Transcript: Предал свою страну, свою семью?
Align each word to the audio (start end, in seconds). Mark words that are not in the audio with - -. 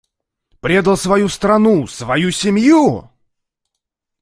Предал 0.61 0.97
свою 0.97 1.29
страну, 1.29 1.85
свою 1.85 2.31
семью? 2.31 3.11